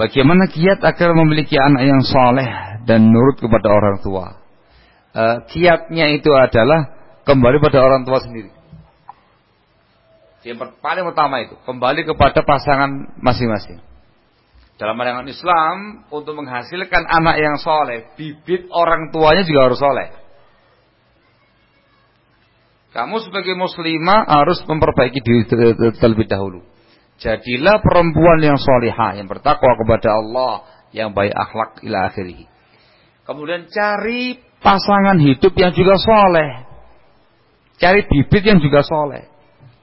[0.00, 2.48] Bagaimana kiat agar memiliki anak yang soleh
[2.88, 4.40] dan nurut kepada orang tua?
[5.12, 6.88] E, kiatnya itu adalah
[7.28, 8.48] kembali pada orang tua sendiri.
[10.40, 13.84] Yang paling utama itu kembali kepada pasangan masing-masing.
[14.80, 20.08] Dalam pandangan Islam untuk menghasilkan anak yang soleh, bibit orang tuanya juga harus soleh.
[22.96, 25.44] Kamu sebagai muslimah harus memperbaiki diri
[26.00, 26.69] terlebih dahulu.
[27.20, 30.64] Jadilah perempuan yang solihah, yang bertakwa kepada Allah,
[30.96, 32.48] yang baik akhlak ila akhirih.
[33.28, 36.64] Kemudian cari pasangan hidup yang juga soleh.
[37.76, 39.28] Cari bibit yang juga soleh.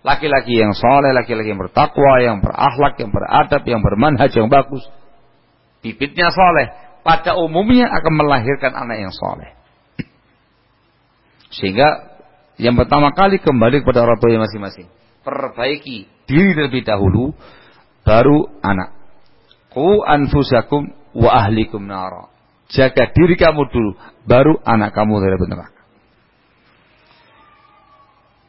[0.01, 4.85] Laki-laki yang soleh, laki-laki yang bertakwa, yang berakhlak, yang beradab, yang bermanhaj, yang bagus.
[5.85, 6.73] Bibitnya soleh.
[7.05, 9.53] Pada umumnya akan melahirkan anak yang soleh.
[11.53, 12.17] Sehingga
[12.57, 14.89] yang pertama kali kembali kepada orang tua masing-masing.
[15.27, 17.35] Perbaiki diri terlebih dahulu,
[18.07, 18.95] baru anak.
[19.67, 22.31] Ku anfusakum wa ahlikum nara.
[22.71, 23.91] Jaga diri kamu dulu,
[24.23, 25.81] baru anak kamu dari neraka.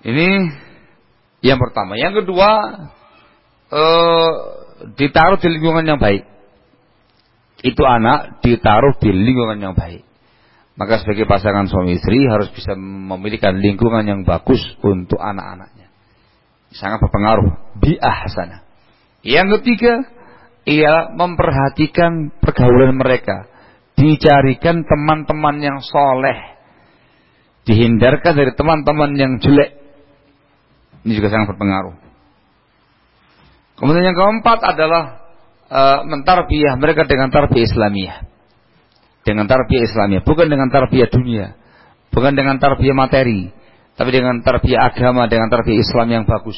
[0.07, 0.29] Ini
[1.43, 1.99] yang pertama.
[1.99, 2.51] Yang kedua,
[3.75, 4.31] eh,
[4.95, 6.27] ditaruh di lingkungan yang baik.
[7.63, 10.07] Itu anak ditaruh di lingkungan yang baik.
[10.79, 15.78] Maka sebagai pasangan suami istri harus bisa memiliki lingkungan yang bagus untuk anak-anaknya.
[16.73, 17.79] Sangat berpengaruh.
[17.79, 18.65] Bi'ahsana.
[19.25, 20.05] Yang ketiga,
[20.69, 23.49] ia memperhatikan pergaulan mereka.
[23.99, 26.59] Dicarikan teman-teman yang soleh.
[27.67, 29.77] Dihindarkan dari teman-teman yang jelek.
[31.05, 31.97] Ini juga sangat berpengaruh.
[33.79, 35.03] Kemudian yang keempat adalah
[35.71, 35.81] e,
[36.11, 38.19] mentarbiyah mereka dengan tarbiyah Islamiyah
[39.29, 41.53] dengan tarbiyah Islamiyah, bukan dengan tarbiyah dunia,
[42.09, 43.53] bukan dengan tarbiyah materi,
[43.99, 46.55] tapi dengan tarbiyah agama, dengan tarbiyah Islam yang bagus.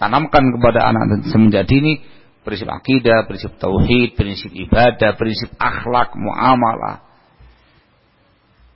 [0.00, 2.00] Tanamkan kepada anak semenjak dini
[2.42, 7.04] prinsip akidah, prinsip tauhid, prinsip ibadah, prinsip akhlak, muamalah.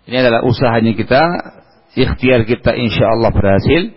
[0.06, 1.22] Ini adalah usahanya kita,
[1.96, 3.96] ikhtiar kita insya Allah berhasil.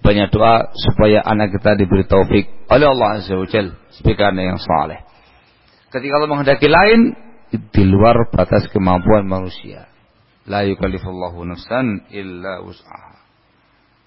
[0.00, 5.04] Banyak doa supaya anak kita diberi taufik oleh Allah Azza wa Jal sebagai yang saleh.
[5.92, 7.12] Ketika Allah menghendaki lain,
[7.52, 9.90] di luar batas kemampuan manusia.
[10.48, 13.20] La yukallifullahu nafsan illa wus'aha.